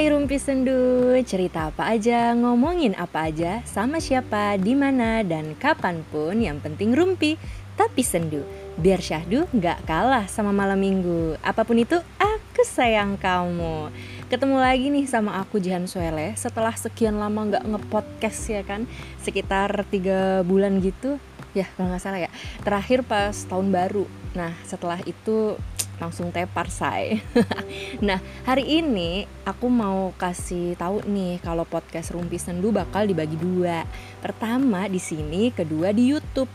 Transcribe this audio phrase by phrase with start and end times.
[0.00, 6.00] Hai Rumpi Sendu, cerita apa aja, ngomongin apa aja, sama siapa, di mana dan kapan
[6.08, 7.36] pun yang penting Rumpi,
[7.76, 8.40] tapi sendu.
[8.80, 11.36] Biar syahdu nggak kalah sama malam minggu.
[11.44, 13.92] Apa pun itu, aku sayang kamu.
[14.32, 18.88] Ketemu lagi nih sama aku Jihan Suele setelah sekian lama nggak ngepodcast ya kan,
[19.20, 21.20] sekitar tiga bulan gitu.
[21.52, 22.32] Ya kalau nggak salah ya.
[22.64, 24.08] Terakhir pas tahun baru.
[24.32, 25.60] Nah setelah itu
[26.00, 27.20] langsung tepar say.
[28.06, 28.16] nah
[28.48, 33.84] hari ini aku mau kasih tahu nih kalau podcast Rumpi Sendu bakal dibagi dua.
[34.24, 36.48] Pertama di sini, kedua di YouTube.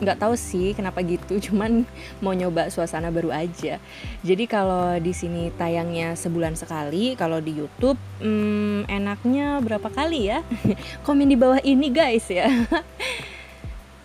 [0.00, 1.88] Nggak tahu sih kenapa gitu, cuman
[2.20, 3.80] mau nyoba suasana baru aja.
[4.20, 10.44] Jadi kalau di sini tayangnya sebulan sekali, kalau di YouTube hmm, enaknya berapa kali ya?
[11.08, 12.52] Komen di bawah ini guys ya.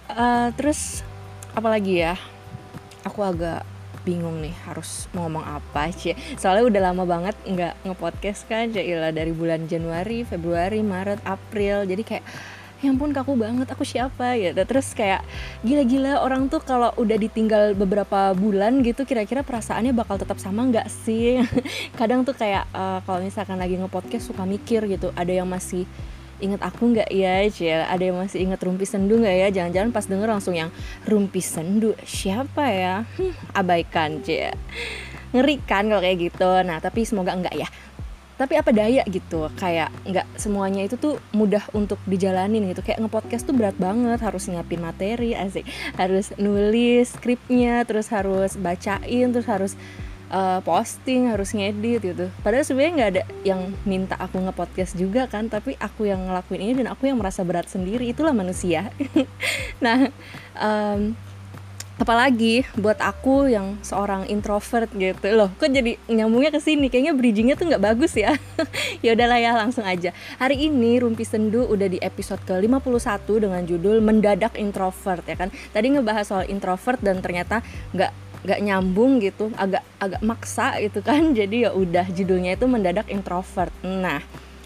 [0.07, 1.03] uh, terus
[1.51, 2.15] apalagi ya?
[3.05, 3.74] Aku agak
[4.05, 9.33] bingung nih harus ngomong apa sih soalnya udah lama banget nggak ngepodcast kan Jailah dari
[9.33, 11.87] bulan Januari Februari Maret April.
[11.87, 12.25] Jadi kayak
[12.83, 14.35] ya ampun kaku banget aku siapa?
[14.35, 15.23] Ya terus kayak
[15.63, 20.91] gila-gila orang tuh kalau udah ditinggal beberapa bulan gitu kira-kira perasaannya bakal tetap sama nggak
[20.91, 21.41] sih?
[21.99, 25.87] Kadang tuh kayak uh, kalau misalkan lagi ngepodcast suka mikir gitu ada yang masih
[26.43, 29.47] inget aku nggak ya Cia ada yang masih inget rumpi sendu nggak ya?
[29.61, 30.69] Jangan-jangan pas denger langsung yang
[31.07, 31.95] rumpi sendu?
[32.03, 32.95] Siapa ya?
[33.17, 34.55] Hmm, abaikan Cia
[35.35, 36.49] ngeri kan kalau kayak gitu?
[36.63, 37.67] Nah tapi semoga enggak ya.
[38.35, 39.47] Tapi apa daya gitu?
[39.55, 42.83] Kayak nggak semuanya itu tuh mudah untuk dijalanin gitu.
[42.83, 44.19] Kayak ngepodcast tuh berat banget.
[44.19, 45.63] Harus nyiapin materi asik.
[45.95, 49.73] Harus nulis skripnya terus harus bacain terus harus
[50.29, 52.25] uh, posting harus ngedit gitu.
[52.41, 56.73] Padahal sebenarnya nggak ada yang minta aku ngepodcast juga kan tapi aku yang ngelakuin ini
[56.83, 58.09] dan aku yang merasa berat sendiri.
[58.09, 58.89] Itulah manusia.
[59.83, 60.07] Nah
[60.55, 61.13] um,
[61.95, 65.31] apalagi buat aku yang seorang introvert gitu.
[65.31, 66.91] Loh kok jadi nyambungnya ke sini?
[66.91, 68.35] Kayaknya bridgingnya tuh nggak bagus ya.
[69.03, 70.15] Ya udahlah ya langsung aja.
[70.41, 75.53] Hari ini Rumpi Sendu udah di episode ke 51 dengan judul mendadak introvert ya kan?
[75.53, 77.61] Tadi ngebahas soal introvert dan ternyata
[77.93, 81.31] nggak gak nyambung gitu agak agak maksa gitu kan.
[81.39, 83.73] Jadi ya udah judulnya itu mendadak introvert.
[83.81, 84.21] Nah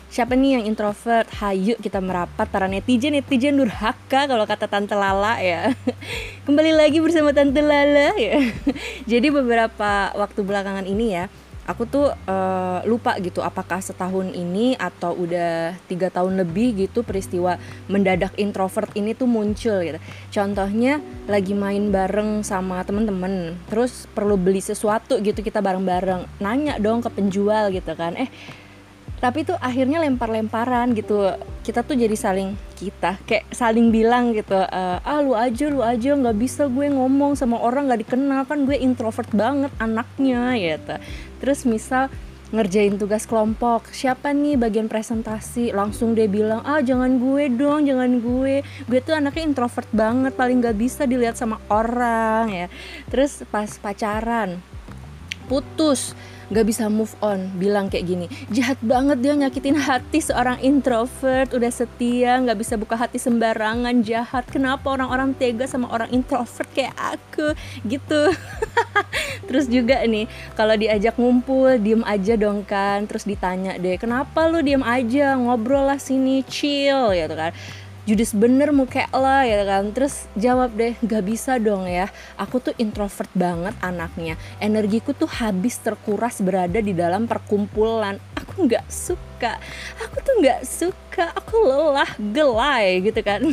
[0.09, 1.29] siapa nih yang introvert?
[1.39, 5.71] Hayu kita merapat para netizen netizen durhaka kalau kata tante Lala ya.
[6.45, 8.39] Kembali lagi bersama tante Lala ya.
[9.11, 11.25] Jadi beberapa waktu belakangan ini ya
[11.69, 17.61] aku tuh uh, lupa gitu apakah setahun ini atau udah tiga tahun lebih gitu peristiwa
[17.85, 20.01] mendadak introvert ini tuh muncul gitu.
[20.33, 20.97] Contohnya
[21.29, 27.13] lagi main bareng sama temen-temen terus perlu beli sesuatu gitu kita bareng-bareng nanya dong ke
[27.13, 28.17] penjual gitu kan.
[28.17, 28.33] Eh
[29.19, 31.29] tapi tuh akhirnya lempar-lemparan gitu.
[31.61, 36.15] Kita tuh jadi saling kita kayak saling bilang gitu uh, ah lu aja lu aja
[36.15, 40.95] nggak bisa gue ngomong sama orang nggak dikenal kan gue introvert banget anaknya gitu
[41.39, 42.11] terus misal
[42.49, 45.71] ngerjain tugas kelompok siapa nih bagian presentasi?
[45.73, 48.65] Langsung dia bilang ah jangan gue dong jangan gue.
[48.89, 52.67] Gue tuh anaknya introvert banget paling nggak bisa dilihat sama orang ya.
[53.09, 54.61] Terus pas pacaran
[55.49, 56.13] putus
[56.49, 61.69] gak bisa move on bilang kayak gini jahat banget dia nyakitin hati seorang introvert udah
[61.69, 64.49] setia nggak bisa buka hati sembarangan jahat.
[64.49, 67.53] Kenapa orang-orang tega sama orang introvert kayak aku?
[67.85, 68.33] Gitu
[69.49, 73.09] terus juga nih kalau diajak ngumpul diem aja dong kan.
[73.09, 75.33] Terus ditanya deh kenapa lu diem aja?
[75.33, 77.51] Ngobrol lah sini chill gitu kan
[78.09, 79.93] judes bener muka lah ya kan.
[79.93, 82.09] Terus jawab deh gak bisa dong ya.
[82.41, 84.33] Aku tuh introvert banget anaknya.
[84.57, 88.17] Energiku tuh habis terkuras berada di dalam perkumpulan.
[88.33, 89.61] Aku nggak suka.
[90.01, 91.29] Aku tuh nggak suka.
[91.37, 93.45] Aku lelah gelai gitu kan.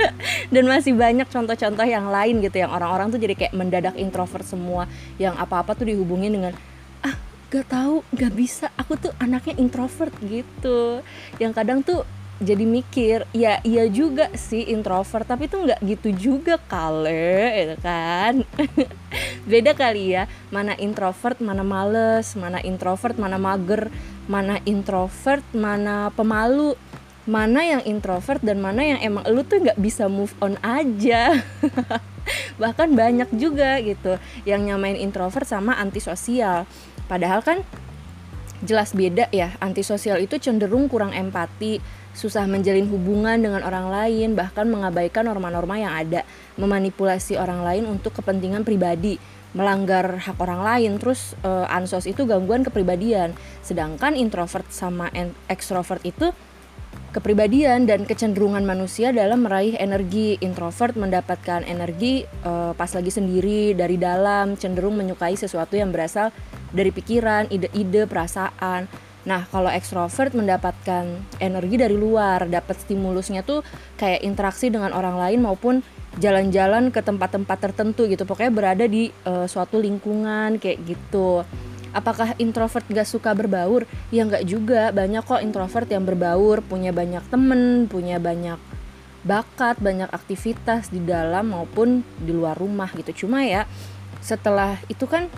[0.54, 4.86] Dan masih banyak contoh-contoh yang lain gitu yang orang-orang tuh jadi kayak mendadak introvert semua.
[5.18, 6.54] Yang apa-apa tuh dihubungin dengan
[7.02, 7.18] ah
[7.50, 8.70] gak tahu gak bisa.
[8.78, 11.02] Aku tuh anaknya introvert gitu.
[11.42, 12.06] Yang kadang tuh
[12.44, 18.44] jadi mikir ya iya juga sih introvert tapi itu nggak gitu juga kale itu kan?
[19.50, 23.88] Beda kali ya mana introvert mana males mana introvert mana mager
[24.28, 26.76] mana introvert mana pemalu.
[27.24, 31.32] Mana yang introvert dan mana yang emang lu tuh nggak bisa move on aja.
[32.60, 36.68] Bahkan banyak juga gitu yang nyamain introvert sama antisosial.
[37.08, 37.64] Padahal kan
[38.64, 39.54] jelas beda ya.
[39.60, 41.78] Antisosial itu cenderung kurang empati
[42.14, 46.22] susah menjalin hubungan dengan orang lain, bahkan mengabaikan norma-norma yang ada,
[46.56, 49.18] memanipulasi orang lain untuk kepentingan pribadi,
[49.52, 50.92] melanggar hak orang lain.
[51.02, 53.34] Terus uh, ansos itu gangguan kepribadian,
[53.66, 55.10] sedangkan introvert sama
[55.50, 56.30] extrovert itu
[57.10, 60.38] kepribadian dan kecenderungan manusia dalam meraih energi.
[60.38, 66.30] Introvert mendapatkan energi uh, pas lagi sendiri dari dalam cenderung menyukai sesuatu yang berasal
[66.74, 68.90] dari pikiran ide-ide perasaan
[69.24, 71.04] Nah, kalau ekstrovert mendapatkan
[71.40, 73.64] energi dari luar, dapat stimulusnya tuh
[73.96, 75.80] kayak interaksi dengan orang lain maupun
[76.20, 78.28] jalan-jalan ke tempat-tempat tertentu gitu.
[78.28, 81.40] Pokoknya berada di uh, suatu lingkungan kayak gitu.
[81.96, 83.88] Apakah introvert gak suka berbaur?
[84.12, 88.58] Ya nggak juga, banyak kok introvert yang berbaur, punya banyak temen, punya banyak
[89.24, 93.24] bakat, banyak aktivitas di dalam maupun di luar rumah gitu.
[93.24, 93.64] Cuma ya
[94.20, 95.30] setelah itu kan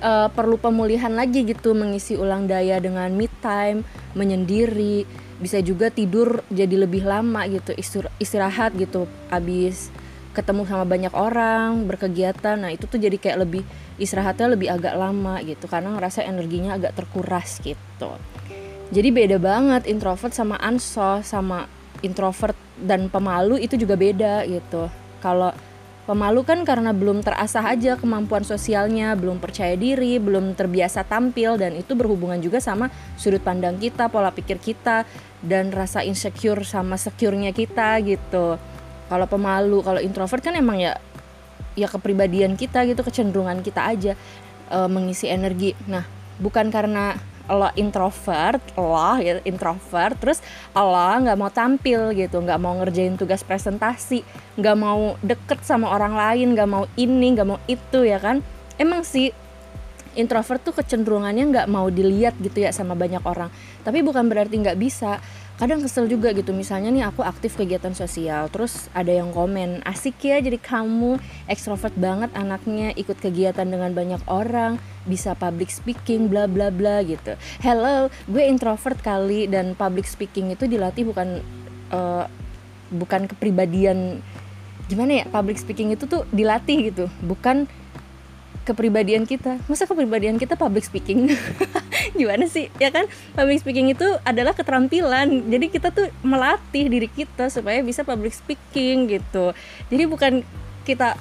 [0.00, 3.84] uh, perlu pemulihan lagi gitu mengisi ulang daya dengan me time
[4.16, 5.04] menyendiri
[5.36, 7.76] bisa juga tidur jadi lebih lama gitu
[8.16, 9.92] istirahat gitu abis
[10.36, 12.60] ketemu sama banyak orang berkegiatan.
[12.60, 13.64] Nah itu tuh jadi kayak lebih
[13.96, 18.12] istirahatnya lebih agak lama gitu karena ngerasa energinya agak terkuras gitu.
[18.92, 21.64] Jadi beda banget introvert sama ansos sama
[22.04, 24.92] introvert dan pemalu itu juga beda gitu.
[25.24, 25.56] Kalau
[26.06, 31.74] Pemalu kan karena belum terasah aja kemampuan sosialnya, belum percaya diri, belum terbiasa tampil dan
[31.74, 35.02] itu berhubungan juga sama sudut pandang kita, pola pikir kita
[35.42, 38.54] dan rasa insecure sama secure-nya kita gitu.
[39.10, 40.94] Kalau pemalu, kalau introvert kan emang ya
[41.74, 44.14] ya kepribadian kita gitu, kecenderungan kita aja
[44.70, 45.74] e, mengisi energi.
[45.90, 46.06] Nah,
[46.38, 50.42] bukan karena lo introvert lo gitu introvert terus
[50.74, 54.26] lo nggak mau tampil gitu nggak mau ngerjain tugas presentasi
[54.56, 58.40] nggak mau deket sama orang lain nggak mau ini nggak mau itu ya kan?
[58.76, 59.32] Emang sih
[60.16, 63.52] introvert tuh kecenderungannya nggak mau dilihat gitu ya sama banyak orang.
[63.84, 65.20] Tapi bukan berarti nggak bisa.
[65.56, 66.52] Kadang kesel juga gitu.
[66.52, 71.16] Misalnya nih aku aktif kegiatan sosial terus ada yang komen asik ya jadi kamu
[71.48, 74.76] ekstrovert banget anaknya ikut kegiatan dengan banyak orang
[75.08, 77.40] bisa public speaking bla bla bla gitu.
[77.64, 81.40] Hello gue introvert kali dan public speaking itu dilatih bukan
[81.88, 82.28] uh,
[82.92, 84.20] bukan kepribadian
[84.86, 87.04] gimana ya public speaking itu tuh dilatih gitu.
[87.24, 87.64] Bukan
[88.66, 89.62] kepribadian kita.
[89.70, 91.30] Masa kepribadian kita public speaking?
[92.18, 92.66] Gimana sih?
[92.82, 93.06] Ya kan?
[93.38, 95.46] Public speaking itu adalah keterampilan.
[95.46, 99.54] Jadi kita tuh melatih diri kita supaya bisa public speaking gitu.
[99.86, 100.32] Jadi bukan
[100.82, 101.14] kita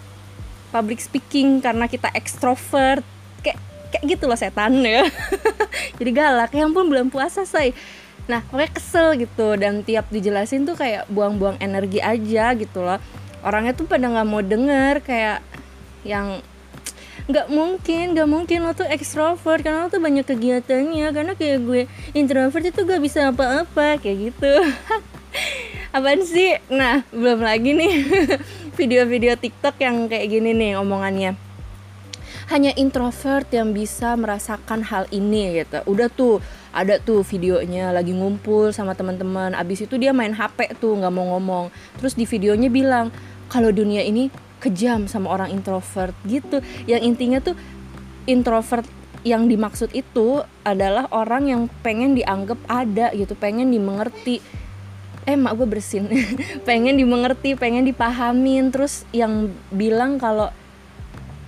[0.74, 3.06] public speaking karena kita ekstrovert
[3.46, 3.62] kayak
[3.94, 5.06] kayak gitu loh setan ya.
[6.02, 6.50] Jadi galak.
[6.58, 7.78] Ya ampun belum puasa say.
[8.26, 9.54] Nah pokoknya kesel gitu.
[9.54, 12.98] Dan tiap dijelasin tuh kayak buang-buang energi aja gitu loh.
[13.46, 15.46] Orangnya tuh pada nggak mau denger kayak
[16.02, 16.42] yang
[17.26, 21.08] nggak mungkin nggak mungkin lo tuh ekstrovert karena lo tuh banyak kegiatannya.
[21.10, 21.82] Karena kayak gue
[22.14, 23.98] introvert itu gak bisa apa-apa.
[23.98, 24.54] Kayak gitu.
[25.96, 26.60] Apaan sih?
[26.70, 27.94] Nah belum lagi nih.
[28.78, 31.40] Video-video TikTok yang kayak gini nih omongannya.
[32.46, 35.82] Hanya introvert yang bisa merasakan hal ini gitu.
[35.90, 36.44] Udah tuh
[36.76, 39.56] ada tuh videonya lagi ngumpul sama teman-teman.
[39.56, 41.72] Abis itu dia main HP tuh nggak mau ngomong.
[41.98, 43.10] Terus di videonya bilang
[43.50, 44.30] kalau dunia ini
[44.60, 46.62] kejam sama orang introvert gitu.
[46.86, 47.56] Yang intinya tuh
[48.26, 48.86] introvert
[49.26, 54.40] yang dimaksud itu adalah orang yang pengen dianggap ada gitu pengen dimengerti.
[55.26, 56.06] Eh mak gue bersin.
[56.70, 58.70] Pengen dimengerti pengen dipahamin.
[58.70, 60.54] Terus yang bilang kalau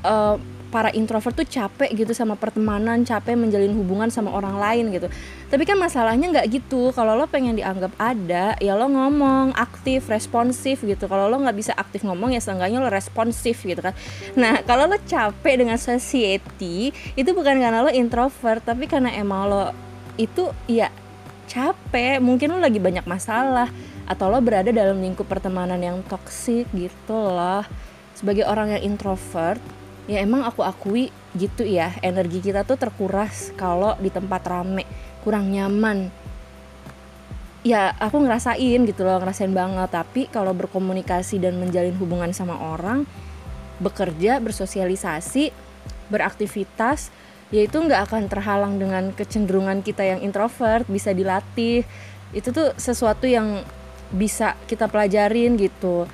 [0.01, 0.41] uh,
[0.77, 5.09] para introvert tuh capek gitu sama pertemanan capek menjalin hubungan sama orang lain gitu.
[5.49, 6.93] Tapi kan masalahnya nggak gitu.
[6.93, 11.09] Kalau lo pengen dianggap ada ya lo ngomong aktif responsif gitu.
[11.09, 13.97] Kalau lo nggak bisa aktif ngomong ya seenggaknya lo responsif gitu kan.
[14.37, 19.73] Nah kalau lo capek dengan society itu bukan karena lo introvert tapi karena emang lo
[20.21, 20.93] itu ya
[21.49, 22.21] capek.
[22.21, 23.73] Mungkin lo lagi banyak masalah
[24.05, 27.65] atau lo berada dalam lingkup pertemanan yang toksik gitu loh.
[28.13, 29.57] Sebagai orang yang introvert
[30.07, 34.87] ya emang aku akui gitu ya energi kita tuh terkuras kalau di tempat rame
[35.21, 36.07] kurang nyaman.
[37.67, 39.91] Ya aku ngerasain gitu loh ngerasain banget.
[39.91, 43.03] Tapi kalau berkomunikasi dan menjalin hubungan sama orang
[43.83, 45.53] bekerja bersosialisasi
[46.09, 47.13] beraktivitas
[47.53, 51.83] ya itu nggak akan terhalang dengan kecenderungan kita yang introvert bisa dilatih.
[52.31, 53.67] Itu tuh sesuatu yang
[54.15, 56.07] bisa kita pelajarin gitu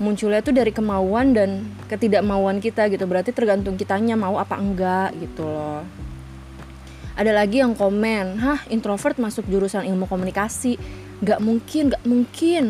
[0.00, 3.04] munculnya tuh dari kemauan dan ketidakmauan kita gitu.
[3.04, 5.84] Berarti tergantung kitanya mau apa enggak gitu loh.
[7.20, 10.80] Ada lagi yang komen hah introvert masuk jurusan ilmu komunikasi.
[11.20, 12.64] Nggak mungkin nggak mungkin.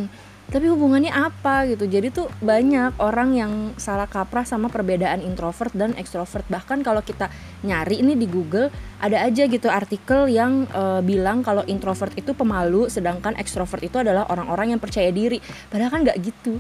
[0.50, 1.87] Tapi hubungannya apa gitu?
[1.87, 6.42] Jadi tuh banyak orang yang salah kaprah sama perbedaan introvert dan extrovert.
[6.50, 7.30] Bahkan kalau kita
[7.62, 8.66] nyari ini di Google
[8.99, 14.26] ada aja gitu artikel yang uh, bilang kalau introvert itu pemalu sedangkan extrovert itu adalah
[14.26, 15.38] orang-orang yang percaya diri.
[15.70, 16.58] Padahal kan nggak gitu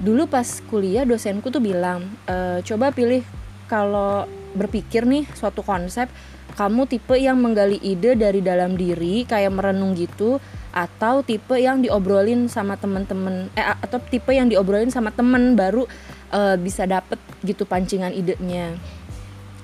[0.00, 3.20] dulu pas kuliah dosenku tuh bilang e, coba pilih
[3.68, 4.24] kalau
[4.56, 6.08] berpikir nih suatu konsep
[6.56, 10.40] kamu tipe yang menggali ide dari dalam diri kayak merenung gitu
[10.72, 15.84] atau tipe yang diobrolin sama temen-temen eh atau tipe yang diobrolin sama temen baru
[16.32, 18.74] e, bisa dapet gitu pancingan idenya.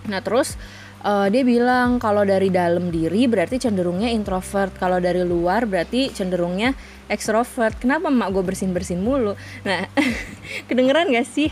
[0.06, 0.54] Nah terus
[1.06, 6.74] uh, dia bilang kalau dari dalam diri berarti cenderungnya introvert kalau dari luar berarti cenderungnya
[7.06, 9.38] ekstrovert kenapa mak gue bersin bersin mulu?
[9.62, 9.86] Nah
[10.68, 11.50] kedengeran gak sih?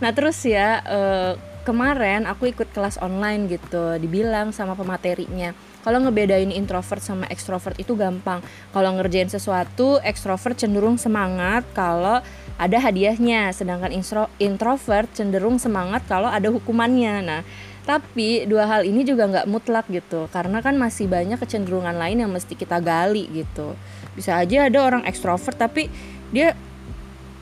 [0.00, 1.32] Nah terus ya uh,
[1.64, 5.56] kemarin aku ikut kelas online gitu dibilang sama pematerinya.
[5.84, 8.40] Kalau ngebedain introvert sama ekstrovert itu gampang.
[8.72, 12.24] Kalau ngerjain sesuatu ekstrovert cenderung semangat kalau
[12.56, 13.52] ada hadiahnya.
[13.52, 13.92] Sedangkan
[14.40, 17.20] introvert cenderung semangat kalau ada hukumannya.
[17.20, 17.42] Nah
[17.84, 20.24] tapi dua hal ini juga nggak mutlak gitu.
[20.32, 23.76] Karena kan masih banyak kecenderungan lain yang mesti kita gali gitu
[24.14, 25.90] bisa aja ada orang ekstrovert tapi
[26.30, 26.54] dia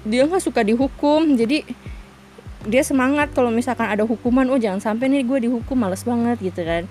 [0.02, 1.38] dia nggak suka dihukum.
[1.38, 1.62] Jadi
[2.66, 6.62] dia semangat kalau misalkan ada hukuman oh jangan sampai nih gue dihukum males banget gitu
[6.62, 6.84] kan.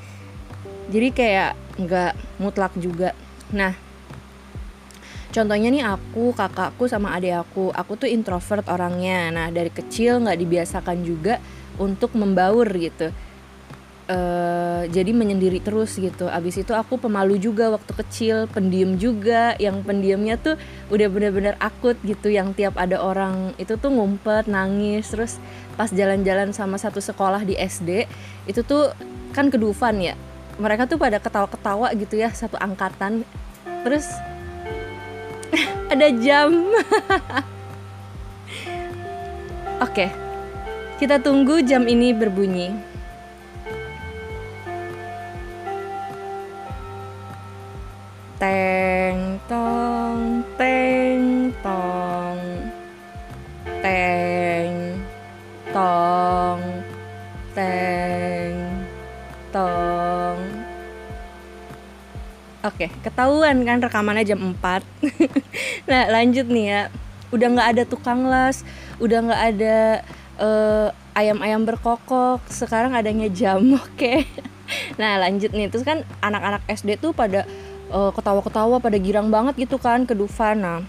[0.92, 3.12] Jadi kayak nggak mutlak juga.
[3.52, 3.76] Nah
[5.32, 7.72] contohnya nih aku kakakku sama adik aku.
[7.76, 9.32] Aku tuh introvert orangnya.
[9.32, 11.40] Nah dari kecil nggak dibiasakan juga
[11.80, 13.12] untuk membaur gitu
[14.12, 16.28] uh, jadi menyendiri terus gitu.
[16.28, 19.56] Abis itu aku pemalu juga waktu kecil pendiam juga.
[19.58, 20.56] Yang pendiamnya tuh
[20.92, 25.08] udah bener-bener akut gitu yang tiap ada orang itu tuh ngumpet nangis.
[25.12, 25.40] Terus
[25.80, 28.06] pas jalan-jalan sama satu sekolah di SD
[28.46, 28.92] itu tuh
[29.32, 30.16] kan kedufan ya.
[30.60, 33.24] Mereka tuh pada ketawa-ketawa gitu ya satu angkatan.
[33.88, 34.06] Terus
[35.94, 36.52] ada jam.
[39.82, 40.10] Oke okay.
[41.02, 42.91] kita tunggu jam ini berbunyi
[48.42, 52.42] teng tong teng tong.
[53.86, 54.74] Teng
[55.70, 56.62] tong
[57.54, 58.58] teng
[59.54, 60.42] tong.
[62.66, 64.58] Oke, ketahuan kan rekamannya jam 4
[65.90, 66.82] Nah lanjut nih ya.
[67.30, 68.66] Udah gak ada tukang las
[68.98, 69.78] Udah gak ada
[70.42, 74.26] uh, ayam-ayam berkokok Sekarang adanya jam, oke.
[74.98, 77.46] Nah lanjut nih, terus kan anak-anak SD tuh pada
[77.92, 80.80] uh, ketawa-ketawa pada girang banget gitu kan ke Dufan nah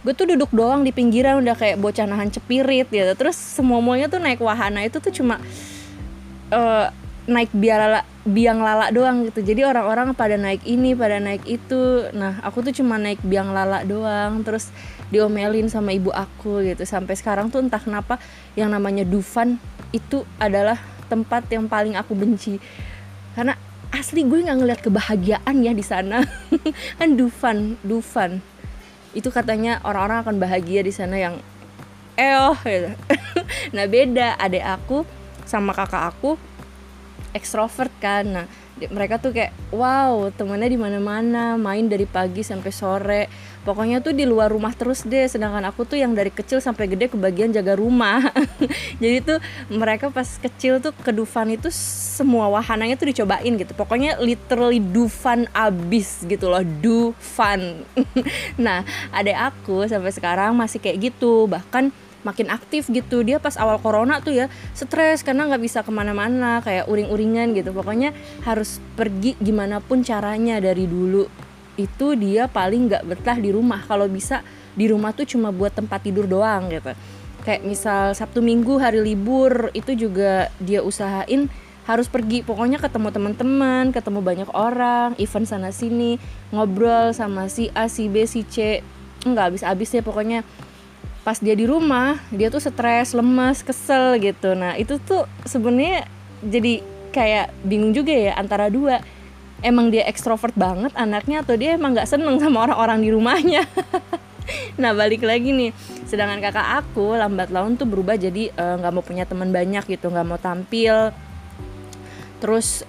[0.00, 3.12] gue tuh duduk doang di pinggiran udah kayak bocah nahan cepirit gitu.
[3.12, 5.36] Terus semuanya tuh naik wahana itu tuh cuma
[6.48, 6.88] uh,
[7.28, 9.44] naik biar biang lala doang gitu.
[9.44, 12.08] Jadi orang-orang pada naik ini pada naik itu.
[12.16, 14.72] Nah aku tuh cuma naik biang lala doang terus
[15.12, 16.88] diomelin sama ibu aku gitu.
[16.88, 18.16] Sampai sekarang tuh entah kenapa
[18.56, 19.60] yang namanya Dufan
[19.92, 20.80] itu adalah
[21.12, 22.56] tempat yang paling aku benci.
[23.36, 23.52] Karena
[23.90, 26.22] asli gue nggak ngeliat kebahagiaan ya di sana.
[26.98, 28.38] Kan Dufan Dufan.
[29.10, 31.34] Itu katanya orang-orang akan bahagia di sana yang
[32.14, 32.36] eh
[33.74, 34.38] nah beda.
[34.38, 34.98] Adek aku
[35.48, 36.38] sama kakak aku
[37.34, 38.24] ekstrovert kan.
[38.26, 38.46] Nah
[38.88, 43.22] mereka tuh kayak wow temennya di mana-mana main dari pagi sampai sore
[43.62, 47.12] pokoknya tuh di luar rumah terus deh sedangkan aku tuh yang dari kecil sampai gede
[47.12, 48.32] kebagian jaga rumah.
[49.02, 49.38] Jadi tuh
[49.68, 53.72] mereka pas kecil tuh ke Dufan itu semua wahananya tuh dicobain gitu.
[53.76, 57.84] Pokoknya literally Dufan abis gitu loh Dufan.
[58.60, 63.24] Nah adek aku sampai sekarang masih kayak gitu bahkan makin aktif gitu.
[63.24, 67.72] Dia pas awal corona tuh ya stres karena nggak bisa ke mana-mana kayak uring-uringan gitu.
[67.72, 68.12] Pokoknya
[68.44, 71.49] harus pergi gimana pun caranya dari dulu
[71.88, 73.80] itu dia paling nggak betah di rumah.
[73.88, 74.44] Kalau bisa
[74.76, 76.92] di rumah tuh cuma buat tempat tidur doang gitu.
[77.40, 81.48] Kayak misal Sabtu Minggu hari libur itu juga dia usahain
[81.88, 82.44] harus pergi.
[82.44, 86.20] Pokoknya ketemu teman-teman ketemu banyak orang event sana sini
[86.52, 88.84] ngobrol sama si A si B si C.
[89.24, 90.40] Nggak habis-habis ya pokoknya
[91.20, 94.52] pas dia di rumah dia tuh stres lemas kesel gitu.
[94.56, 96.04] Nah itu tuh sebenarnya
[96.40, 99.02] jadi kayak bingung juga ya antara dua
[99.60, 103.64] emang dia ekstrovert banget anaknya atau dia emang nggak seneng sama orang-orang di rumahnya?
[104.80, 105.70] Nah balik lagi nih.
[106.08, 109.86] Sedangkan kakak aku lambat laun tuh berubah jadi eh, nggak uh, mau punya teman banyak
[109.86, 111.14] gitu nggak mau tampil.
[112.42, 112.82] Terus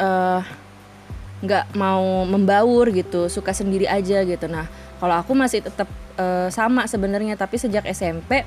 [1.43, 4.45] nggak uh, mau membaur gitu suka sendiri aja gitu.
[4.49, 4.65] Nah
[4.97, 5.85] kalau aku masih tetap
[6.17, 7.37] uh, sama sebenarnya.
[7.37, 8.41] Tapi sejak SMP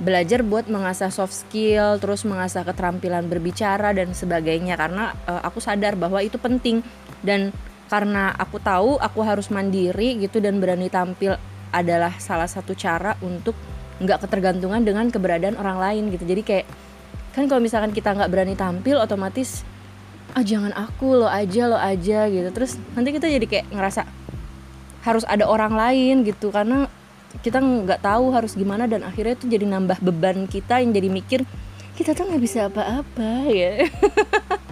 [0.00, 4.74] belajar buat mengasah soft skill terus mengasah keterampilan berbicara dan sebagainya.
[4.80, 6.80] Karena uh, aku sadar bahwa itu penting.
[7.20, 7.52] Dan
[7.92, 11.36] karena aku tahu aku harus mandiri gitu dan berani tampil
[11.70, 13.54] adalah salah satu cara untuk
[14.00, 16.24] nggak ketergantungan dengan keberadaan orang lain gitu.
[16.24, 16.66] Jadi kayak
[17.36, 19.62] kan kalau misalkan kita nggak berani tampil otomatis
[20.34, 22.48] ah jangan aku lo aja lo aja gitu.
[22.54, 24.02] Terus nanti kita jadi kayak ngerasa
[25.04, 26.86] harus ada orang lain gitu karena
[27.38, 31.40] kita nggak tahu harus gimana dan akhirnya itu jadi nambah beban kita yang jadi mikir
[31.94, 33.86] kita tuh nggak bisa apa-apa ya.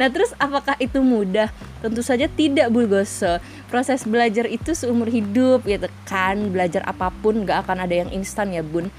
[0.00, 1.50] Nah terus apakah itu mudah?
[1.78, 3.38] Tentu saja tidak Bulgoso
[3.70, 6.50] proses belajar itu seumur hidup gitu kan.
[6.50, 8.90] Belajar apa pun nggak akan ada yang instan ya bun.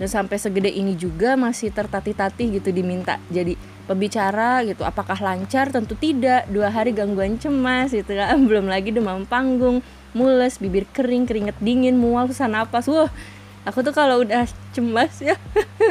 [0.00, 3.54] Dan sampai segede ini juga masih tertatih-tatih gitu diminta jadi
[3.86, 4.82] pembicara gitu.
[4.82, 5.70] Apakah lancar?
[5.70, 6.48] Tentu tidak.
[6.50, 8.38] Dua hari gangguan cemas gitu kan.
[8.48, 12.88] Belum lagi demam panggung mules bibir kering keringet dingin mual susah napas.
[12.88, 13.08] Wah
[13.64, 15.36] aku tuh kalau udah cemas ya.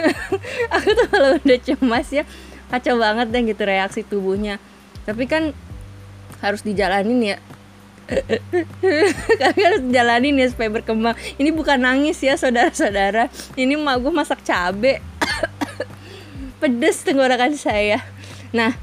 [0.75, 2.23] Aku tuh kalau udah cemas ya
[2.71, 4.57] kacau banget deh gitu reaksi tubuhnya.
[5.03, 5.51] Tapi kan
[6.39, 7.37] harus dijalanin ya.
[9.41, 11.15] Kami harus jalanin ya supaya berkembang.
[11.39, 13.31] Ini bukan nangis ya saudara-saudara.
[13.55, 14.99] Ini mak gue masak cabe.
[16.63, 18.03] Pedes tenggorokan saya.
[18.51, 18.75] Nah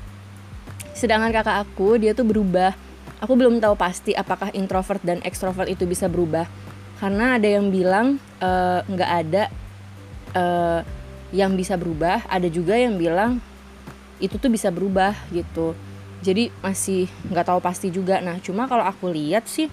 [0.99, 2.75] sedangkan kakak aku dia tuh berubah
[3.19, 6.47] aku belum tahu pasti apakah introvert dan extrovert itu bisa berubah.
[6.99, 9.43] Karena ada yang bilang eh, nggak uh, ada
[10.35, 10.81] uh,
[11.31, 12.27] yang bisa berubah.
[12.27, 13.39] Ada juga yang bilang
[14.19, 15.79] itu tuh bisa berubah gitu.
[16.19, 18.19] Jadi masih nggak tahu pasti juga.
[18.19, 19.71] Nah cuma kalau aku lihat sih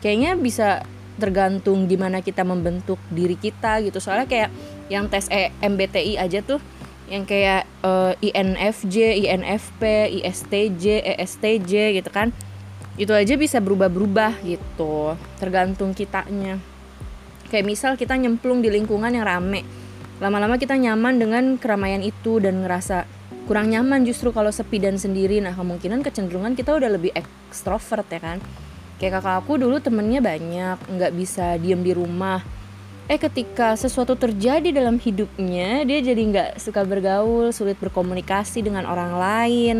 [0.00, 0.68] kayaknya bisa
[1.20, 4.00] tergantung gimana kita membentuk diri kita gitu.
[4.00, 4.50] Soalnya kayak
[4.88, 6.60] yang tes e MBTI aja tuh
[7.12, 12.32] yang kayak uh, INFJ, INFP, ISTJ, ESTJ gitu kan
[13.00, 16.60] itu aja bisa berubah-berubah gitu tergantung kitanya.
[17.48, 19.82] Kayak misal kita nyemplung di lingkungan yang rame
[20.22, 23.10] lama-lama kita nyaman dengan keramaian itu dan ngerasa
[23.50, 25.42] kurang nyaman justru kalau sepi dan sendiri.
[25.42, 28.38] Nah kemungkinan kecenderungan kita udah lebih ekstrovert ya kan?
[29.02, 32.38] Kayak kakak aku dulu temennya banyak nggak bisa diem di rumah.
[33.10, 39.18] Eh ketika sesuatu terjadi dalam hidupnya dia jadi nggak suka bergaul sulit berkomunikasi dengan orang
[39.18, 39.76] lain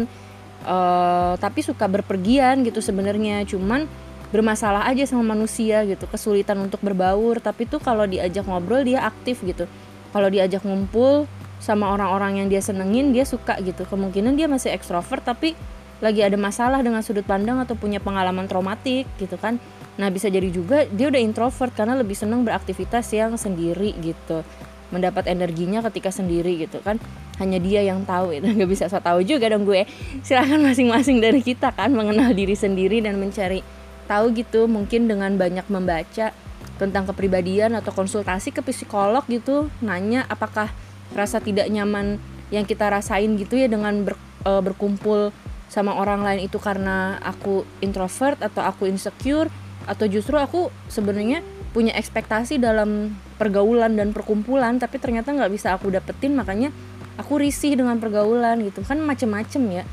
[0.64, 3.44] uh, tapi suka berpergian gitu sebenarnya.
[3.46, 3.86] Cuman
[4.32, 7.38] bermasalah aja sama manusia gitu kesulitan untuk berbaur.
[7.38, 9.68] Tapi tuh kalau diajak ngobrol dia aktif gitu.
[10.12, 11.28] Kalau diajak ngumpul
[11.62, 13.86] sama orang-orang yang dia senengin dia suka gitu.
[13.86, 15.54] Kemungkinan dia masih ekstrovert tapi
[16.02, 19.62] lagi ada masalah dengan sudut pandang atau punya pengalaman traumatik gitu kan.
[19.94, 24.42] Nah bisa jadi juga dia udah introvert karena lebih seneng beraktivitas yang sendiri gitu.
[24.90, 26.98] Mendapat energinya ketika sendiri gitu kan
[27.40, 29.88] hanya dia yang tahu itu nggak bisa so tahu juga dong gue.
[30.20, 33.64] Silahkan masing-masing dari kita kan mengenal diri sendiri dan mencari
[34.10, 34.68] tahu gitu.
[34.68, 36.34] Mungkin dengan banyak membaca
[36.82, 40.66] tentang kepribadian atau konsultasi ke psikolog gitu nanya apakah
[41.14, 42.18] rasa tidak nyaman
[42.50, 45.30] yang kita rasain gitu ya dengan ber, e, berkumpul
[45.70, 49.48] sama orang lain itu karena aku introvert atau aku insecure
[49.88, 51.40] atau justru aku sebenarnya
[51.72, 56.68] punya ekspektasi dalam pergaulan dan perkumpulan tapi ternyata nggak bisa aku dapetin makanya
[57.16, 58.84] aku risih dengan pergaulan gitu.
[58.84, 59.84] Kan macem-macem ya.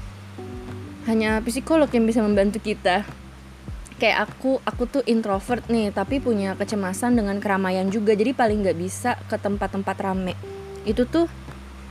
[1.08, 3.04] Hanya psikolog yang bisa membantu kita.
[4.00, 8.16] Kayak aku aku tuh introvert nih tapi punya kecemasan dengan keramaian juga.
[8.16, 10.34] Jadi paling nggak bisa ke tempat-tempat rame.
[10.88, 11.28] Itu tuh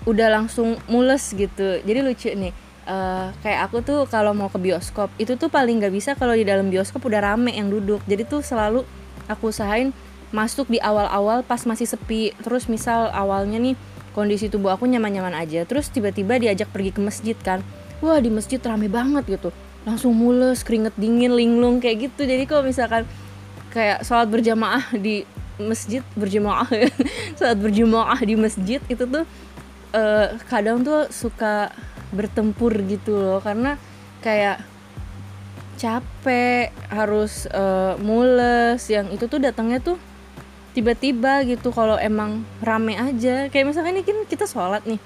[0.08, 1.84] udah langsung mules gitu.
[1.84, 2.52] Jadi lucu nih
[2.88, 6.48] uh, kayak aku tuh kalau mau ke bioskop itu tuh paling nggak bisa kalau di
[6.48, 8.00] dalam bioskop udah rame yang duduk.
[8.08, 8.88] Jadi tuh selalu
[9.28, 9.92] aku usahain
[10.32, 12.32] masuk di awal-awal pas masih sepi.
[12.40, 13.76] Terus misal awalnya nih
[14.18, 15.62] kondisi tubuh aku nyaman-nyaman aja.
[15.62, 17.62] Terus tiba-tiba diajak pergi ke masjid kan.
[18.02, 19.54] Wah di masjid rame banget gitu.
[19.86, 22.26] Langsung mules keringet dingin linglung kayak gitu.
[22.26, 23.06] Jadi kalau misalkan
[23.70, 25.22] kayak sholat berjamaah di
[25.62, 26.66] masjid berjemaah
[27.38, 29.22] saat berjemaah di masjid itu tuh
[29.94, 31.70] uh, kadang tuh suka
[32.10, 33.38] bertempur gitu loh.
[33.38, 33.78] Karena
[34.18, 34.66] kayak
[35.78, 39.94] capek harus uh, mules yang itu tuh datangnya tuh
[40.78, 43.50] tiba-tiba gitu kalau emang rame aja.
[43.50, 45.02] Kayak misalkan ini kan kita sholat nih.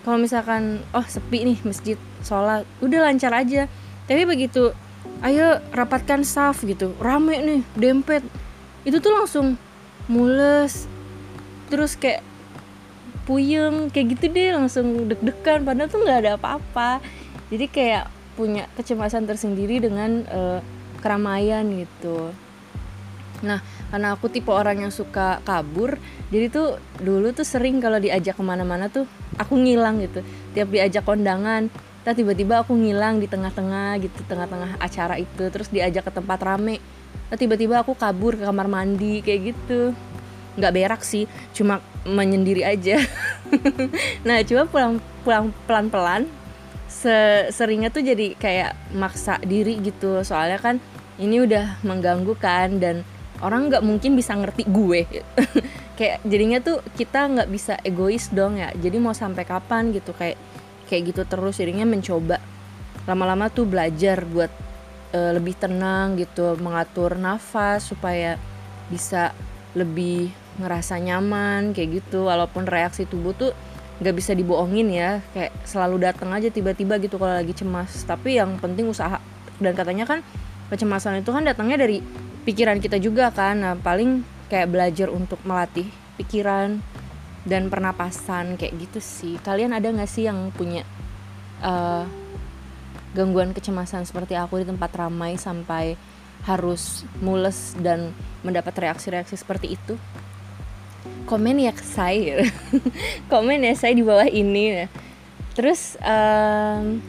[0.00, 3.68] Kalau misalkan oh sepi nih masjid sholat udah lancar aja.
[4.08, 4.72] Tapi begitu
[5.20, 6.96] ayo rapatkan saf gitu.
[6.96, 8.24] Rame nih dempet.
[8.88, 9.60] Itu tuh langsung
[10.08, 10.88] mules
[11.68, 12.24] terus kayak
[13.28, 15.60] puyeng kayak gitu deh langsung deg-degan.
[15.68, 17.04] Padahal tuh nggak ada apa-apa.
[17.52, 20.64] Jadi kayak punya kecemasan tersendiri dengan uh,
[21.04, 22.32] keramaian gitu
[23.44, 23.60] nah
[23.92, 28.42] karena aku tipe orang yang suka kabur jadi tuh dulu tuh sering kalau diajak ke
[28.42, 29.06] mana-mana tuh
[29.38, 30.26] aku ngilang gitu.
[30.56, 31.70] Tiap diajak kondangan
[32.06, 36.78] tiba-tiba aku ngilang di tengah-tengah gitu tengah-tengah acara itu terus diajak ke tempat rame.
[37.34, 39.90] Tiba-tiba aku kabur ke kamar mandi kayak gitu.
[40.54, 43.02] Nggak berak sih cuma menyendiri aja.
[44.26, 46.22] Nah cuma pulang pulang pelan pelan
[47.54, 50.22] seringnya tuh jadi kayak maksa diri gitu.
[50.26, 50.82] Soalnya kan
[51.18, 53.06] ini udah mengganggu kan dan
[53.44, 55.04] orang nggak mungkin bisa ngerti gue.
[55.98, 58.72] Kayak jadinya tuh kita nggak bisa egois dong ya.
[58.76, 60.36] Jadi mau sampai kapan gitu kayak
[60.88, 61.56] kayak gitu terus.
[61.56, 62.36] Jadinya mencoba
[63.08, 64.52] lama-lama tuh belajar buat
[65.16, 68.36] uh, lebih tenang gitu mengatur nafas supaya
[68.92, 69.32] bisa
[69.72, 70.28] lebih
[70.60, 72.28] ngerasa nyaman kayak gitu.
[72.28, 73.56] Walaupun reaksi tubuh tuh
[74.04, 75.24] nggak bisa dibohongin ya.
[75.32, 78.04] Kayak selalu datang aja tiba-tiba gitu kalau lagi cemas.
[78.04, 79.16] Tapi yang penting usaha.
[79.56, 80.20] Dan katanya kan
[80.68, 82.04] kecemasan itu kan datangnya dari
[82.46, 83.58] pikiran kita juga kan.
[83.58, 86.78] Nah paling kayak belajar untuk melatih pikiran
[87.42, 89.34] dan pernapasan kayak gitu sih.
[89.42, 90.86] Kalian ada nggak sih yang punya
[91.60, 92.06] uh,
[93.12, 95.98] gangguan kecemasan seperti aku di tempat ramai sampai
[96.46, 98.14] harus mules dan
[98.46, 99.98] mendapat reaksi-reaksi seperti itu?
[101.26, 102.46] Komen ya saya.
[103.32, 104.86] Komen ya saya di bawah ini.
[105.58, 107.02] Terus um,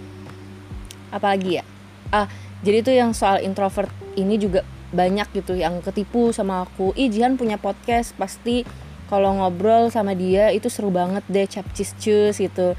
[1.13, 1.63] apa lagi ya?
[2.10, 2.26] Ah
[2.65, 4.65] jadi itu yang soal introvert ini juga
[4.98, 6.98] banyak gitu yang ketipu sama aku.
[6.98, 8.66] Ih Jihan punya podcast pasti
[9.08, 12.74] kalau ngobrol sama dia itu seru banget deh capcis cus gitu.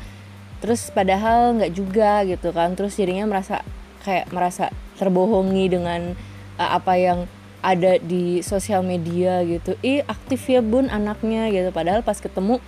[0.58, 2.74] Terus padahal nggak juga gitu kan.
[2.74, 3.62] Terus jadinya merasa
[4.02, 6.18] kayak merasa terbohongi dengan
[6.58, 7.30] uh, apa yang
[7.62, 9.78] ada di sosial media gitu.
[9.86, 11.70] Ih aktif ya bun anaknya gitu.
[11.70, 12.58] Padahal pas ketemu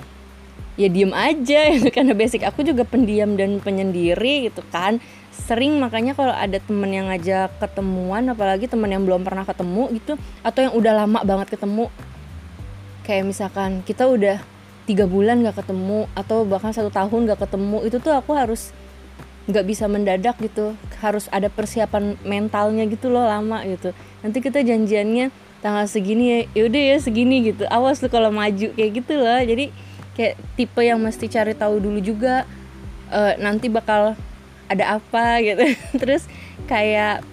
[0.81, 4.97] ya diem aja gitu karena basic aku juga pendiam dan penyendiri gitu kan.
[5.31, 10.13] Sering makanya kalau ada temen yang ngajak ketemuan apalagi temen yang belum pernah ketemu gitu
[10.41, 11.93] atau yang udah lama banget ketemu.
[13.05, 14.41] Kayak misalkan kita udah
[14.89, 18.73] tiga bulan gak ketemu atau bahkan satu tahun gak ketemu itu tuh aku harus
[19.51, 20.79] nggak bisa mendadak gitu.
[21.03, 23.91] Harus ada persiapan mentalnya gitu loh lama gitu.
[24.23, 27.67] Nanti kita janjiannya tanggal segini ya yaudah ya segini gitu.
[27.67, 29.41] Awas tuh kalau maju kayak gitu loh.
[29.43, 32.45] Jadi kayak tipe yang mesti cari tahu dulu juga
[33.11, 34.15] uh, nanti bakal
[34.71, 35.65] ada apa gitu.
[36.01, 36.27] Terus
[36.71, 37.27] kayak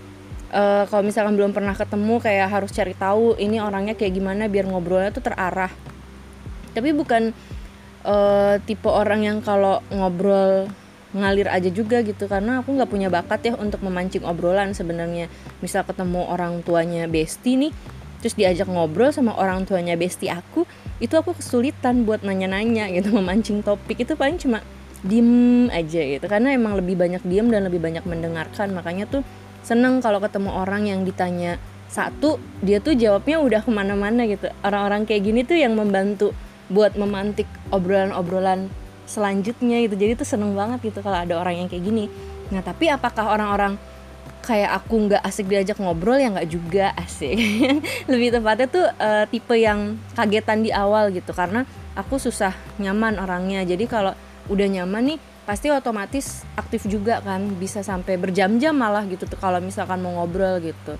[0.51, 4.65] uh, kalau misalkan belum pernah ketemu kayak harus cari tahu ini orangnya kayak gimana biar
[4.65, 5.71] ngobrolnya tuh terarah.
[6.73, 7.33] Tapi bukan
[8.05, 10.69] uh, tipe orang yang kalau ngobrol
[11.15, 15.29] ngalir aja juga gitu karena aku nggak punya bakat ya untuk memancing obrolan sebenarnya.
[15.61, 17.73] Misal ketemu orang tuanya Besti nih
[18.17, 20.65] terus diajak ngobrol sama orang tuanya Besti aku
[20.97, 24.01] itu aku kesulitan buat nanya-nanya gitu memancing topik.
[24.01, 24.61] Itu paling cuma
[25.05, 26.25] diem aja gitu.
[26.25, 28.73] Karena emang lebih banyak diem dan lebih banyak mendengarkan.
[28.73, 29.21] Makanya tuh
[29.61, 34.49] seneng kalau ketemu orang yang ditanya satu dia tuh jawabnya udah ke mana-mana gitu.
[34.65, 36.33] Orang-orang kayak gini tuh yang membantu
[36.67, 38.67] buat memantik obrolan-obrolan
[39.07, 39.95] selanjutnya gitu.
[39.95, 42.11] Jadi tuh seneng banget gitu kalau ada orang yang kayak gini.
[42.51, 43.79] Nah tapi apakah orang-orang
[44.47, 47.35] kayak aku nggak asik diajak ngobrol ya nggak juga asik.
[48.11, 51.67] Lebih tepatnya tuh uh, tipe yang kagetan di awal gitu karena
[51.99, 53.67] aku susah nyaman orangnya.
[53.67, 54.15] Jadi kalau
[54.47, 59.59] udah nyaman nih pasti otomatis aktif juga kan bisa sampai berjam-jam malah gitu tuh kalau
[59.59, 60.95] misalkan mau ngobrol gitu.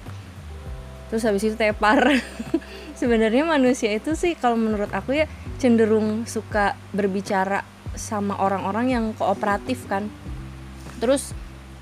[1.07, 2.03] Terus habis itu tepar.
[2.99, 7.63] Sebenarnya manusia itu sih kalau menurut aku ya cenderung suka berbicara
[7.95, 10.11] sama orang-orang yang kooperatif kan.
[10.99, 11.31] Terus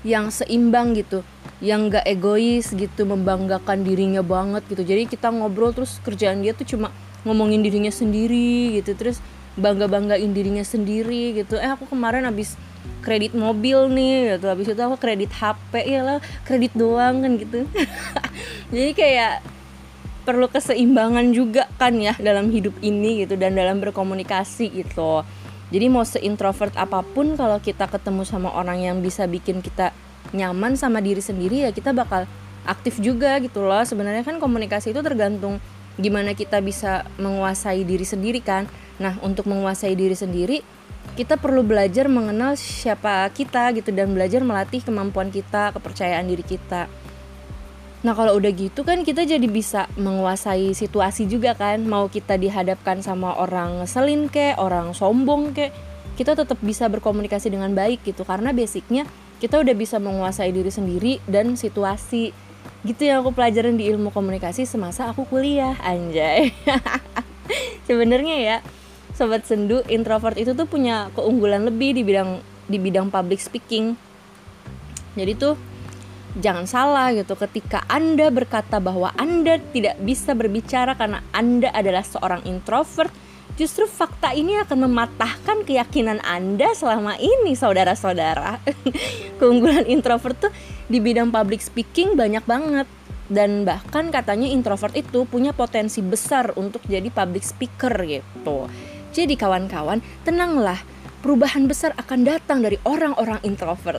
[0.06, 1.26] yang seimbang gitu
[1.58, 4.86] yang gak egois gitu membanggakan dirinya banget gitu.
[4.86, 6.94] Jadi kita ngobrol terus kerjaan dia tuh cuma
[7.26, 9.18] ngomongin dirinya sendiri gitu terus
[9.58, 11.58] bangga banggain dirinya sendiri gitu.
[11.58, 12.54] Eh aku kemarin habis
[13.02, 17.66] kredit mobil nih gitu habis itu aku kredit HP ya lah kredit doang kan gitu.
[18.74, 19.42] Jadi kayak
[20.26, 25.22] perlu keseimbangan juga kan ya dalam hidup ini gitu dan dalam berkomunikasi gitu
[25.74, 29.90] jadi mau seintrovert apa pun kalau kita ketemu sama orang yang bisa bikin kita
[30.30, 32.26] nyaman sama diri sendiri ya kita bakal
[32.66, 33.82] aktif juga gitu loh.
[33.82, 35.58] Sebenarnya kan komunikasi itu tergantung
[35.96, 38.70] gimana kita bisa menguasai diri sendiri kan.
[39.02, 40.62] Nah untuk menguasai diri sendiri
[41.18, 46.90] kita perlu belajar mengenal siapa kita gitu dan belajar melatih kemampuan kita kepercayaan diri kita
[48.06, 51.82] Nah kalau udah gitu kan kita jadi bisa menguasai situasi juga kan.
[51.82, 55.74] Mau kita dihadapkan sama orang ngeselin ke, orang sombong ke
[56.14, 58.22] Kita tetap bisa berkomunikasi dengan baik gitu.
[58.22, 59.10] Karena basicnya
[59.42, 62.30] kita udah bisa menguasai diri sendiri dan situasi.
[62.86, 66.54] Gitu yang aku pelajarin di ilmu komunikasi semasa aku kuliah anjay.
[67.90, 68.56] Sebenarnya ya
[69.18, 72.38] sobat sendu introvert itu tuh punya keunggulan lebih di bidang
[72.70, 73.98] di bidang public speaking.
[75.18, 75.58] Jadi tuh
[76.36, 82.44] jangan salah gitu ketika Anda berkata bahwa Anda tidak bisa berbicara karena Anda adalah seorang
[82.44, 83.12] introvert
[83.56, 88.60] justru fakta ini akan mematahkan keyakinan Anda selama ini saudara-saudara.
[89.40, 90.52] Keunggulan introvert tuh
[90.86, 92.86] di bidang public speaking banyak banget
[93.26, 98.70] dan bahkan katanya introvert itu punya potensi besar untuk jadi public speaker gitu.
[99.10, 100.78] Jadi kawan-kawan, tenanglah.
[101.26, 103.98] Perubahan besar akan datang dari orang-orang introvert.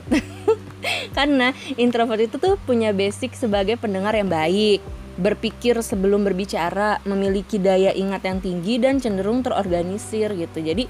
[1.16, 4.80] Karena introvert itu tuh punya basic sebagai pendengar yang baik,
[5.20, 10.64] berpikir sebelum berbicara, memiliki daya ingat yang tinggi dan cenderung terorganisir gitu.
[10.64, 10.88] Jadi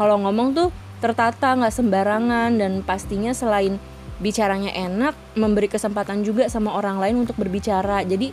[0.00, 0.68] kalau ngomong tuh
[1.04, 3.76] tertata nggak sembarangan dan pastinya selain
[4.24, 8.00] bicaranya enak, memberi kesempatan juga sama orang lain untuk berbicara.
[8.08, 8.32] Jadi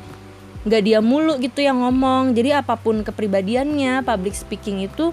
[0.64, 2.32] nggak dia mulu gitu yang ngomong.
[2.32, 5.12] Jadi apa pun kepribadiannya, public speaking itu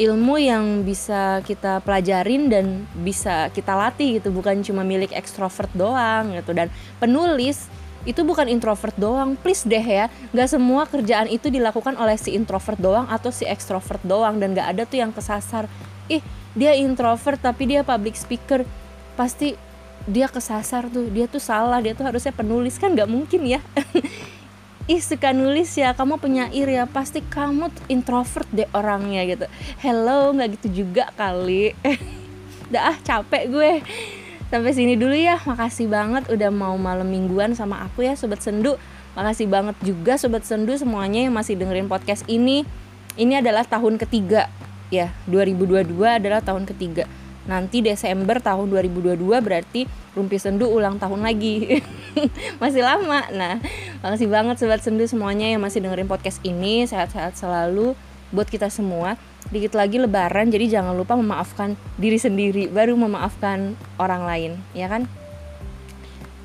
[0.00, 4.32] ilmu yang bisa kita pelajarin dan bisa kita latih gitu.
[4.32, 6.56] Bukan cuma milik ekstrovert doang gitu.
[6.56, 7.68] Dan penulis
[8.08, 9.36] itu bukan introvert doang.
[9.38, 14.00] Please deh ya nggak semua kerjaan itu dilakukan oleh si introvert doang atau si ekstrovert
[14.02, 14.40] doang.
[14.40, 15.68] Dan nggak ada tuh yang kesasar.
[16.08, 16.24] Ih
[16.56, 18.64] dia introvert tapi dia public speaker.
[19.14, 19.54] Pasti
[20.08, 21.06] dia kesasar tuh.
[21.12, 22.80] Dia tuh salah dia tuh harusnya penulis.
[22.80, 23.60] Kan nggak mungkin ya
[24.90, 26.84] ih suka nulis ya kamu penyair ya.
[26.90, 29.46] Pasti kamu introvert deh orangnya gitu.
[29.78, 31.76] Hello nggak gitu juga kali.
[32.72, 33.72] Udah ah capek gue.
[34.50, 35.38] Sampai sini dulu ya.
[35.44, 38.76] Makasih banget udah mau malam mingguan sama aku ya sobat sendu.
[39.12, 42.64] Makasih banget juga sobat sendu semuanya yang masih dengerin podcast ini.
[43.16, 44.48] Ini adalah tahun ketiga.
[44.92, 47.08] Ya 2022 adalah tahun ketiga
[47.42, 51.80] nanti Desember tahun 2022 berarti Rumpi Sendu ulang tahun lagi.
[52.62, 53.26] Masih lama.
[53.32, 53.58] Nah
[54.04, 56.84] makasih banget sobat sendu semuanya yang masih dengerin podcast ini.
[56.84, 57.96] Sehat-sehat selalu
[58.28, 59.16] buat kita semua.
[59.48, 62.68] Dikit lagi lebaran jadi jangan lupa memaafkan diri sendiri.
[62.68, 64.52] Baru memaafkan orang lain.
[64.76, 65.08] Ya kan?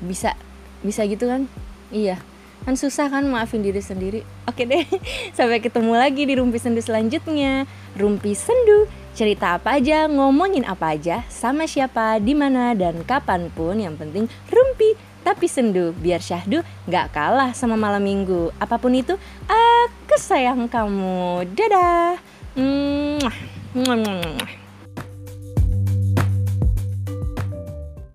[0.00, 0.32] Bisa
[0.80, 1.44] bisa gitu kan?
[1.92, 2.16] Iya.
[2.64, 4.24] Kan susah kan maafin diri sendiri.
[4.48, 4.88] Oke deh
[5.36, 7.68] sampai ketemu lagi di rumpi sendu selanjutnya.
[8.00, 13.74] Rumpi sendu cerita apa aja, ngomongin apa aja, sama siapa, di mana dan kapan pun.
[13.74, 14.94] Yang penting rumpi
[15.26, 18.54] tapi sendu biar syahdu gak kalah sama malam minggu.
[18.62, 19.18] Apa pun itu,
[19.50, 21.50] aku sayang kamu.
[21.50, 22.14] Dadah.
[22.54, 23.36] Mwah.
[23.74, 24.67] Mwah.